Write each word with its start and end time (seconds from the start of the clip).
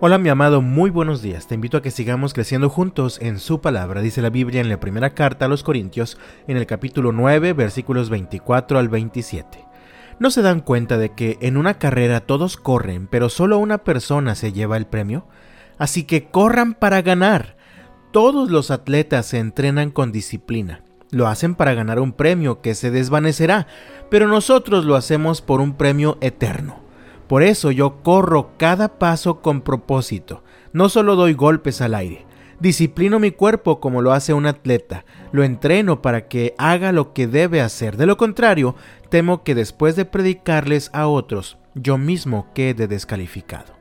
Hola 0.00 0.18
mi 0.18 0.28
amado, 0.28 0.62
muy 0.62 0.90
buenos 0.90 1.22
días. 1.22 1.48
Te 1.48 1.56
invito 1.56 1.76
a 1.76 1.82
que 1.82 1.90
sigamos 1.90 2.32
creciendo 2.32 2.70
juntos 2.70 3.18
en 3.20 3.40
su 3.40 3.60
palabra, 3.60 4.00
dice 4.00 4.22
la 4.22 4.30
Biblia 4.30 4.60
en 4.60 4.68
la 4.68 4.78
primera 4.78 5.10
carta 5.10 5.46
a 5.46 5.48
los 5.48 5.64
Corintios, 5.64 6.18
en 6.46 6.56
el 6.56 6.66
capítulo 6.66 7.10
9, 7.10 7.52
versículos 7.52 8.08
24 8.08 8.78
al 8.78 8.88
27. 8.88 9.66
¿No 10.20 10.30
se 10.30 10.42
dan 10.42 10.60
cuenta 10.60 10.98
de 10.98 11.08
que 11.16 11.36
en 11.40 11.56
una 11.56 11.80
carrera 11.80 12.20
todos 12.20 12.56
corren, 12.56 13.08
pero 13.08 13.28
solo 13.28 13.58
una 13.58 13.78
persona 13.78 14.36
se 14.36 14.52
lleva 14.52 14.76
el 14.76 14.86
premio? 14.86 15.26
Así 15.78 16.04
que 16.04 16.28
corran 16.30 16.74
para 16.74 17.02
ganar. 17.02 17.56
Todos 18.12 18.52
los 18.52 18.70
atletas 18.70 19.26
se 19.26 19.40
entrenan 19.40 19.90
con 19.90 20.12
disciplina. 20.12 20.84
Lo 21.10 21.26
hacen 21.26 21.56
para 21.56 21.74
ganar 21.74 21.98
un 21.98 22.12
premio 22.12 22.60
que 22.60 22.76
se 22.76 22.92
desvanecerá, 22.92 23.66
pero 24.12 24.28
nosotros 24.28 24.84
lo 24.84 24.94
hacemos 24.94 25.42
por 25.42 25.60
un 25.60 25.74
premio 25.74 26.18
eterno. 26.20 26.87
Por 27.28 27.42
eso 27.42 27.70
yo 27.70 28.02
corro 28.02 28.52
cada 28.56 28.98
paso 28.98 29.40
con 29.40 29.60
propósito. 29.60 30.42
No 30.72 30.88
solo 30.88 31.14
doy 31.14 31.34
golpes 31.34 31.80
al 31.80 31.94
aire. 31.94 32.26
Disciplino 32.60 33.20
mi 33.20 33.30
cuerpo 33.30 33.78
como 33.78 34.02
lo 34.02 34.12
hace 34.12 34.32
un 34.32 34.46
atleta. 34.46 35.04
Lo 35.30 35.44
entreno 35.44 36.02
para 36.02 36.26
que 36.26 36.54
haga 36.58 36.90
lo 36.90 37.12
que 37.12 37.28
debe 37.28 37.60
hacer. 37.60 37.96
De 37.96 38.06
lo 38.06 38.16
contrario, 38.16 38.74
temo 39.10 39.44
que 39.44 39.54
después 39.54 39.94
de 39.94 40.06
predicarles 40.06 40.90
a 40.92 41.06
otros, 41.06 41.58
yo 41.74 41.98
mismo 41.98 42.48
quede 42.54 42.88
descalificado. 42.88 43.77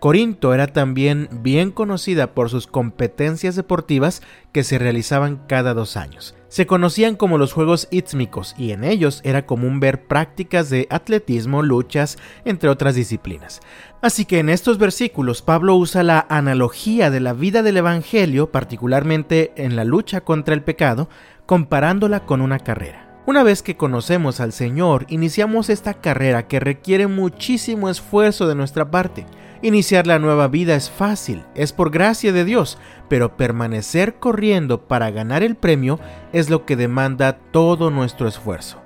Corinto 0.00 0.54
era 0.54 0.68
también 0.68 1.28
bien 1.42 1.72
conocida 1.72 2.32
por 2.32 2.50
sus 2.50 2.68
competencias 2.68 3.56
deportivas 3.56 4.22
que 4.52 4.62
se 4.62 4.78
realizaban 4.78 5.42
cada 5.48 5.74
dos 5.74 5.96
años. 5.96 6.36
Se 6.46 6.66
conocían 6.66 7.16
como 7.16 7.36
los 7.36 7.52
Juegos 7.52 7.88
Istmicos 7.90 8.54
y 8.56 8.70
en 8.70 8.84
ellos 8.84 9.20
era 9.24 9.44
común 9.44 9.80
ver 9.80 10.06
prácticas 10.06 10.70
de 10.70 10.86
atletismo, 10.88 11.62
luchas, 11.62 12.16
entre 12.44 12.68
otras 12.68 12.94
disciplinas. 12.94 13.60
Así 14.00 14.24
que 14.24 14.38
en 14.38 14.48
estos 14.48 14.78
versículos 14.78 15.42
Pablo 15.42 15.74
usa 15.74 16.04
la 16.04 16.26
analogía 16.30 17.10
de 17.10 17.20
la 17.20 17.32
vida 17.32 17.62
del 17.62 17.78
Evangelio, 17.78 18.52
particularmente 18.52 19.52
en 19.56 19.74
la 19.74 19.84
lucha 19.84 20.20
contra 20.20 20.54
el 20.54 20.62
pecado, 20.62 21.08
comparándola 21.44 22.24
con 22.24 22.40
una 22.40 22.60
carrera. 22.60 23.07
Una 23.28 23.42
vez 23.42 23.62
que 23.62 23.76
conocemos 23.76 24.40
al 24.40 24.54
Señor, 24.54 25.04
iniciamos 25.10 25.68
esta 25.68 25.92
carrera 25.92 26.48
que 26.48 26.60
requiere 26.60 27.08
muchísimo 27.08 27.90
esfuerzo 27.90 28.48
de 28.48 28.54
nuestra 28.54 28.90
parte. 28.90 29.26
Iniciar 29.60 30.06
la 30.06 30.18
nueva 30.18 30.48
vida 30.48 30.74
es 30.74 30.88
fácil, 30.88 31.44
es 31.54 31.74
por 31.74 31.90
gracia 31.90 32.32
de 32.32 32.46
Dios, 32.46 32.78
pero 33.10 33.36
permanecer 33.36 34.14
corriendo 34.14 34.88
para 34.88 35.10
ganar 35.10 35.42
el 35.42 35.56
premio 35.56 36.00
es 36.32 36.48
lo 36.48 36.64
que 36.64 36.74
demanda 36.74 37.36
todo 37.52 37.90
nuestro 37.90 38.28
esfuerzo. 38.28 38.80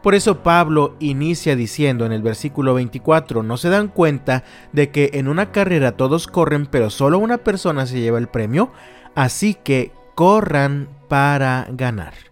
Por 0.00 0.14
eso 0.14 0.44
Pablo 0.44 0.94
inicia 1.00 1.56
diciendo 1.56 2.06
en 2.06 2.12
el 2.12 2.22
versículo 2.22 2.74
24, 2.74 3.42
¿no 3.42 3.56
se 3.56 3.68
dan 3.68 3.88
cuenta 3.88 4.44
de 4.72 4.90
que 4.90 5.10
en 5.14 5.26
una 5.26 5.50
carrera 5.50 5.96
todos 5.96 6.28
corren 6.28 6.66
pero 6.66 6.90
solo 6.90 7.18
una 7.18 7.38
persona 7.38 7.84
se 7.84 7.98
lleva 7.98 8.18
el 8.18 8.28
premio? 8.28 8.70
Así 9.16 9.54
que 9.54 9.90
corran 10.14 10.88
para 11.08 11.66
ganar. 11.72 12.28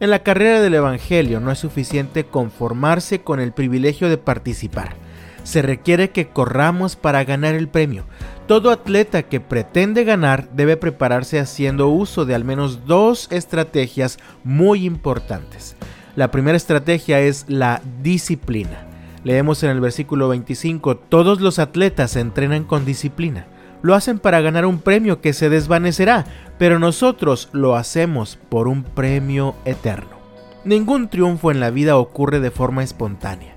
En 0.00 0.10
la 0.10 0.22
carrera 0.22 0.60
del 0.60 0.74
Evangelio 0.74 1.40
no 1.40 1.50
es 1.50 1.58
suficiente 1.58 2.24
conformarse 2.24 3.20
con 3.20 3.40
el 3.40 3.52
privilegio 3.52 4.08
de 4.08 4.18
participar 4.18 4.96
se 5.44 5.62
requiere 5.62 6.10
que 6.10 6.28
corramos 6.28 6.96
para 6.96 7.22
ganar 7.22 7.54
el 7.54 7.68
premio. 7.68 8.04
Todo 8.48 8.70
atleta 8.70 9.22
que 9.22 9.40
pretende 9.40 10.04
ganar 10.04 10.48
debe 10.50 10.76
prepararse 10.76 11.38
haciendo 11.38 11.88
uso 11.88 12.24
de 12.24 12.34
al 12.34 12.44
menos 12.44 12.86
dos 12.86 13.28
estrategias 13.30 14.18
muy 14.42 14.84
importantes. 14.84 15.76
La 16.16 16.30
primera 16.30 16.56
estrategia 16.56 17.20
es 17.20 17.44
la 17.48 17.82
disciplina. 18.02 18.86
Leemos 19.22 19.62
en 19.62 19.70
el 19.70 19.80
versículo 19.80 20.28
25, 20.28 20.96
todos 20.96 21.40
los 21.40 21.58
atletas 21.58 22.16
entrenan 22.16 22.64
con 22.64 22.84
disciplina. 22.84 23.46
Lo 23.84 23.94
hacen 23.94 24.18
para 24.18 24.40
ganar 24.40 24.66
un 24.66 24.80
premio 24.80 25.20
que 25.20 25.32
se 25.32 25.48
desvanecerá, 25.48 26.24
pero 26.58 26.80
nosotros 26.80 27.50
lo 27.52 27.76
hacemos 27.76 28.36
por 28.48 28.66
un 28.66 28.82
premio 28.82 29.54
eterno. 29.64 30.16
Ningún 30.64 31.08
triunfo 31.08 31.52
en 31.52 31.60
la 31.60 31.70
vida 31.70 31.96
ocurre 31.98 32.40
de 32.40 32.50
forma 32.50 32.82
espontánea 32.82 33.54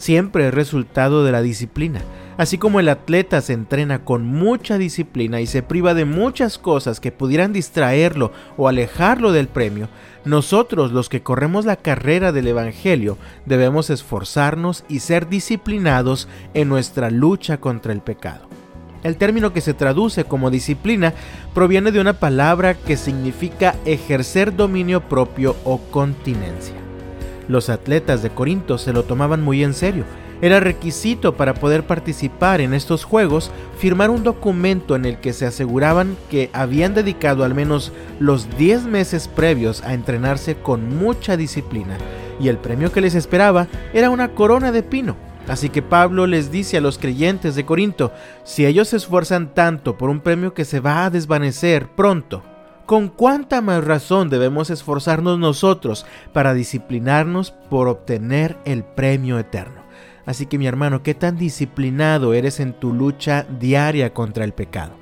siempre 0.00 0.48
es 0.48 0.54
resultado 0.54 1.24
de 1.24 1.30
la 1.30 1.42
disciplina. 1.42 2.00
Así 2.38 2.56
como 2.56 2.80
el 2.80 2.88
atleta 2.88 3.42
se 3.42 3.52
entrena 3.52 4.02
con 4.02 4.24
mucha 4.24 4.78
disciplina 4.78 5.42
y 5.42 5.46
se 5.46 5.62
priva 5.62 5.92
de 5.92 6.06
muchas 6.06 6.56
cosas 6.56 7.00
que 7.00 7.12
pudieran 7.12 7.52
distraerlo 7.52 8.32
o 8.56 8.66
alejarlo 8.66 9.30
del 9.30 9.46
premio, 9.46 9.88
nosotros 10.24 10.90
los 10.92 11.10
que 11.10 11.22
corremos 11.22 11.66
la 11.66 11.76
carrera 11.76 12.32
del 12.32 12.48
Evangelio 12.48 13.18
debemos 13.44 13.90
esforzarnos 13.90 14.84
y 14.88 15.00
ser 15.00 15.28
disciplinados 15.28 16.28
en 16.54 16.70
nuestra 16.70 17.10
lucha 17.10 17.58
contra 17.58 17.92
el 17.92 18.00
pecado. 18.00 18.49
El 19.02 19.16
término 19.16 19.52
que 19.52 19.60
se 19.60 19.74
traduce 19.74 20.24
como 20.24 20.50
disciplina 20.50 21.14
proviene 21.54 21.90
de 21.90 22.00
una 22.00 22.14
palabra 22.14 22.74
que 22.74 22.96
significa 22.96 23.74
ejercer 23.84 24.54
dominio 24.54 25.00
propio 25.08 25.56
o 25.64 25.78
continencia. 25.78 26.74
Los 27.48 27.70
atletas 27.70 28.22
de 28.22 28.30
Corinto 28.30 28.78
se 28.78 28.92
lo 28.92 29.04
tomaban 29.04 29.42
muy 29.42 29.64
en 29.64 29.74
serio. 29.74 30.04
Era 30.42 30.60
requisito 30.60 31.36
para 31.36 31.54
poder 31.54 31.86
participar 31.86 32.60
en 32.60 32.72
estos 32.72 33.04
juegos 33.04 33.50
firmar 33.78 34.10
un 34.10 34.22
documento 34.22 34.96
en 34.96 35.04
el 35.04 35.18
que 35.18 35.32
se 35.32 35.46
aseguraban 35.46 36.16
que 36.30 36.48
habían 36.52 36.94
dedicado 36.94 37.44
al 37.44 37.54
menos 37.54 37.92
los 38.18 38.56
10 38.56 38.84
meses 38.84 39.28
previos 39.28 39.82
a 39.82 39.92
entrenarse 39.92 40.56
con 40.56 40.96
mucha 40.96 41.36
disciplina 41.36 41.98
y 42.40 42.48
el 42.48 42.56
premio 42.56 42.90
que 42.90 43.02
les 43.02 43.14
esperaba 43.14 43.68
era 43.92 44.10
una 44.10 44.28
corona 44.28 44.72
de 44.72 44.82
pino. 44.82 45.29
Así 45.50 45.68
que 45.68 45.82
Pablo 45.82 46.28
les 46.28 46.52
dice 46.52 46.76
a 46.76 46.80
los 46.80 46.96
creyentes 46.96 47.56
de 47.56 47.66
Corinto, 47.66 48.12
si 48.44 48.66
ellos 48.66 48.86
se 48.86 48.96
esfuerzan 48.98 49.52
tanto 49.52 49.98
por 49.98 50.08
un 50.08 50.20
premio 50.20 50.54
que 50.54 50.64
se 50.64 50.78
va 50.78 51.04
a 51.04 51.10
desvanecer 51.10 51.88
pronto, 51.88 52.44
con 52.86 53.08
cuánta 53.08 53.60
más 53.60 53.82
razón 53.82 54.30
debemos 54.30 54.70
esforzarnos 54.70 55.40
nosotros 55.40 56.06
para 56.32 56.54
disciplinarnos 56.54 57.50
por 57.50 57.88
obtener 57.88 58.58
el 58.64 58.84
premio 58.84 59.40
eterno. 59.40 59.82
Así 60.24 60.46
que 60.46 60.56
mi 60.56 60.68
hermano, 60.68 61.02
¿qué 61.02 61.14
tan 61.14 61.36
disciplinado 61.36 62.32
eres 62.32 62.60
en 62.60 62.72
tu 62.72 62.94
lucha 62.94 63.44
diaria 63.58 64.14
contra 64.14 64.44
el 64.44 64.52
pecado? 64.52 64.92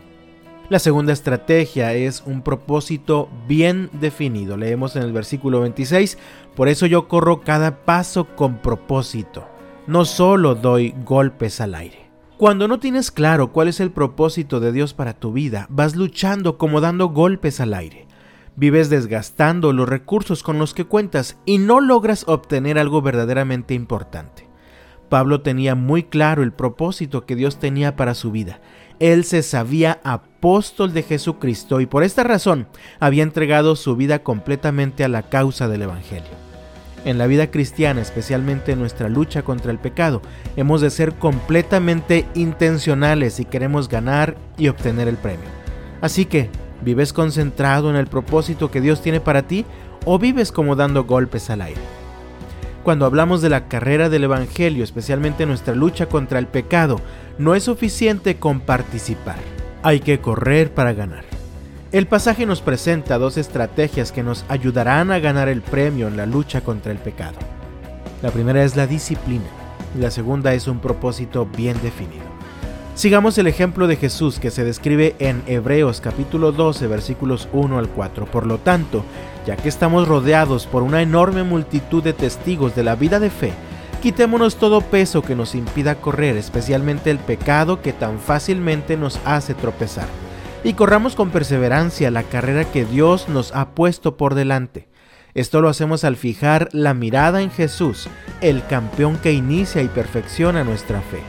La 0.71 0.79
segunda 0.79 1.13
estrategia 1.13 1.93
es 1.93 2.23
un 2.25 2.41
propósito 2.41 3.29
bien 3.47 3.91
definido. 3.93 4.57
Leemos 4.57 4.97
en 4.97 5.03
el 5.03 5.13
versículo 5.13 5.61
26, 5.61 6.17
por 6.57 6.69
eso 6.69 6.87
yo 6.87 7.07
corro 7.07 7.43
cada 7.43 7.85
paso 7.85 8.35
con 8.35 8.63
propósito. 8.63 9.58
No 9.89 10.05
solo 10.05 10.55
doy 10.55 10.95
golpes 11.07 11.63
al 11.63 11.75
aire. 11.75 12.11
Cuando 12.37 12.69
no 12.69 12.79
tienes 12.79 13.11
claro 13.11 13.53
cuál 13.53 13.69
es 13.69 13.81
el 13.81 13.91
propósito 13.91 14.61
de 14.61 14.71
Dios 14.71 14.93
para 14.93 15.15
tu 15.15 15.33
vida, 15.33 15.67
vas 15.71 15.97
luchando 15.97 16.59
como 16.59 16.83
dando 16.83 17.09
golpes 17.09 17.59
al 17.59 17.73
aire. 17.73 18.07
Vives 18.55 18.91
desgastando 18.91 19.73
los 19.73 19.89
recursos 19.89 20.43
con 20.43 20.59
los 20.59 20.75
que 20.75 20.85
cuentas 20.85 21.39
y 21.47 21.57
no 21.57 21.81
logras 21.81 22.25
obtener 22.29 22.79
algo 22.79 23.01
verdaderamente 23.01 23.73
importante. 23.73 24.47
Pablo 25.09 25.41
tenía 25.41 25.75
muy 25.75 26.03
claro 26.03 26.43
el 26.43 26.53
propósito 26.53 27.25
que 27.25 27.35
Dios 27.35 27.59
tenía 27.59 27.97
para 27.97 28.15
su 28.15 28.31
vida. 28.31 28.61
Él 28.99 29.25
se 29.25 29.43
sabía 29.43 30.01
apóstol 30.05 30.93
de 30.93 31.03
Jesucristo 31.03 31.81
y 31.81 31.87
por 31.87 32.03
esta 32.03 32.25
razón 32.25 32.69
había 33.01 33.23
entregado 33.23 33.75
su 33.75 33.97
vida 33.97 34.23
completamente 34.23 35.03
a 35.03 35.09
la 35.09 35.31
causa 35.31 35.67
del 35.67 35.81
Evangelio. 35.81 36.48
En 37.05 37.17
la 37.19 37.27
vida 37.27 37.51
cristiana, 37.51 38.01
especialmente 38.01 38.73
en 38.73 38.81
nuestra 38.81 39.09
lucha 39.09 39.43
contra 39.43 39.71
el 39.71 39.79
pecado, 39.79 40.21
hemos 40.57 40.81
de 40.81 40.91
ser 40.91 41.15
completamente 41.15 42.27
intencionales 42.35 43.35
si 43.35 43.45
queremos 43.45 43.89
ganar 43.89 44.37
y 44.57 44.69
obtener 44.69 45.09
el 45.09 45.17
premio. 45.17 45.47
Así 46.01 46.25
que, 46.27 46.51
¿vives 46.83 47.13
concentrado 47.13 47.91
en 47.91 47.97
el 47.97 48.07
propósito 48.07 48.71
que 48.71 48.81
Dios 48.81 49.01
tiene 49.01 49.21
para 49.21 49.43
ti 49.43 49.65
o 50.05 50.19
vives 50.19 50.53
como 50.53 50.77
dando 50.77 51.05
golpes 51.05 51.51
al 51.51 51.63
aire? 51.63 51.81
Cuando 52.83 53.07
hablamos 53.07 53.43
de 53.43 53.51
la 53.51 53.69
carrera 53.69 54.09
del 54.09 54.25
Evangelio, 54.25 54.83
especialmente 54.83 55.43
en 55.43 55.51
nuestra 55.51 55.75
lucha 55.75 56.07
contra 56.07 56.39
el 56.39 56.47
pecado, 56.47 57.01
no 57.39 57.55
es 57.55 57.65
suficiente 57.65 58.37
con 58.37 58.61
participar. 58.61 59.37
Hay 59.83 60.01
que 60.01 60.21
correr 60.21 60.73
para 60.73 60.93
ganar. 60.95 61.28
El 61.91 62.07
pasaje 62.07 62.45
nos 62.45 62.61
presenta 62.61 63.17
dos 63.17 63.39
estrategias 63.39 64.13
que 64.13 64.23
nos 64.23 64.45
ayudarán 64.51 65.11
a 65.11 65.21
ganar 65.21 65.49
el 65.49 65.63
premio 65.63 66.07
en 66.07 66.19
la 66.19 66.27
lucha 66.27 66.61
contra 66.61 66.93
el 66.93 66.99
pecado. 66.99 67.39
La 68.21 68.31
primera 68.31 68.63
es 68.63 68.77
la 68.77 68.87
disciplina 68.87 69.47
y 69.97 70.01
la 70.03 70.11
segunda 70.11 70.53
es 70.53 70.69
un 70.69 70.81
propósito 70.81 71.47
bien 71.47 71.81
definido. 71.83 72.27
Sigamos 72.95 73.39
el 73.39 73.47
ejemplo 73.47 73.87
de 73.87 73.97
Jesús 73.97 74.39
que 74.39 74.51
se 74.51 74.65
describe 74.65 75.17
en 75.19 75.43
Hebreos 75.47 76.03
capítulo 76.03 76.53
12 76.53 76.87
versículos 76.89 77.49
1 77.55 77.79
al 77.79 77.89
4. 77.89 78.27
Por 78.27 78.45
lo 78.45 78.59
tanto, 78.59 79.03
ya 79.47 79.57
que 79.57 79.71
estamos 79.71 80.07
rodeados 80.07 80.67
por 80.67 80.83
una 80.83 81.01
enorme 81.01 81.43
multitud 81.43 82.03
de 82.03 82.13
testigos 82.13 82.75
de 82.77 82.83
la 82.83 82.97
vida 82.97 83.19
de 83.19 83.31
fe, 83.31 83.53
quitémonos 84.03 84.57
todo 84.57 84.83
peso 84.83 85.23
que 85.23 85.35
nos 85.35 85.55
impida 85.55 85.95
correr, 85.95 86.37
especialmente 86.37 87.11
el 87.11 87.19
pecado 87.19 87.81
que 87.81 87.95
tan 87.95 88.19
fácilmente 88.19 88.99
nos 88.99 89.19
hace 89.25 89.55
tropezar 89.55 90.28
y 90.65 90.73
corramos 90.75 91.15
con 91.15 91.31
perseverancia 91.31 92.11
la 92.11 92.25
carrera 92.25 92.65
que 92.65 92.85
Dios 92.85 93.29
nos 93.29 93.55
ha 93.55 93.71
puesto 93.71 94.17
por 94.17 94.35
delante. 94.35 94.89
Esto 95.35 95.61
lo 95.61 95.69
hacemos 95.69 96.05
al 96.05 96.17
fijar 96.17 96.69
la 96.73 96.95
mirada 96.95 97.43
en 97.43 97.51
Jesús, 97.51 98.09
el 98.41 98.67
campeón 98.67 99.19
que 99.19 99.33
inicia 99.33 99.83
y 99.83 99.89
perfecciona 99.89 100.65
nuestra 100.65 101.01
fe. 101.01 101.21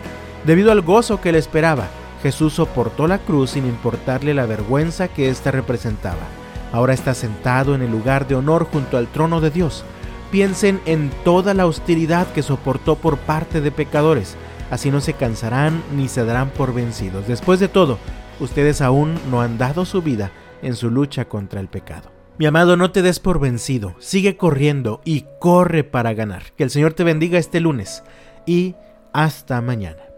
Debido 0.46 0.72
al 0.72 0.82
gozo 0.82 1.22
que 1.22 1.32
le 1.32 1.38
esperaba, 1.38 1.88
Jesús 2.24 2.54
soportó 2.54 3.08
la 3.08 3.20
cruz 3.20 3.52
sin 3.52 3.66
importarle 3.66 4.34
la 4.34 4.46
vergüenza 4.46 5.08
que 5.08 5.30
ésta 5.30 5.52
representaba. 5.52 6.22
Ahora 6.72 6.94
está 6.94 7.14
sentado 7.14 7.76
en 7.76 7.82
el 7.82 7.92
lugar 7.92 8.28
de 8.28 8.36
honor 8.36 8.68
junto 8.72 8.98
al 8.98 9.08
trono 9.08 9.42
de 9.42 9.52
Dios. 9.52 9.84
Piensen 10.32 10.82
en 10.86 11.12
toda 11.24 11.54
la 11.54 11.66
hostilidad 11.66 12.28
que 12.34 12.44
soportó 12.44 12.96
por 12.96 13.18
parte 13.18 13.62
de 13.62 13.72
pecadores. 13.72 14.36
Así 14.70 14.92
no 14.92 15.02
se 15.02 15.14
cansarán 15.14 15.84
ni 15.96 16.08
se 16.08 16.26
darán 16.26 16.50
por 16.50 16.74
vencidos. 16.74 17.28
Después 17.28 17.60
de 17.60 17.68
todo, 17.68 17.98
ustedes 18.40 18.82
aún 18.82 19.16
no 19.30 19.42
han 19.42 19.58
dado 19.58 19.86
su 19.86 20.02
vida 20.02 20.32
en 20.62 20.76
su 20.76 20.90
lucha 20.90 21.26
contra 21.26 21.60
el 21.60 21.68
pecado. 21.68 22.12
Mi 22.38 22.46
amado, 22.46 22.78
no 22.78 22.92
te 22.92 23.02
des 23.02 23.20
por 23.20 23.40
vencido, 23.40 23.96
sigue 24.00 24.38
corriendo 24.38 25.02
y 25.04 25.26
corre 25.40 25.84
para 25.84 26.14
ganar. 26.14 26.44
Que 26.56 26.64
el 26.64 26.70
Señor 26.70 26.94
te 26.94 27.04
bendiga 27.04 27.38
este 27.38 27.60
lunes 27.60 28.04
y 28.46 28.76
hasta 29.12 29.62
mañana. 29.62 30.09